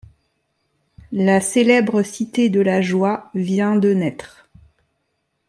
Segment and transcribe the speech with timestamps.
[1.11, 4.49] La célèbre Cité de la Joie vient de naître.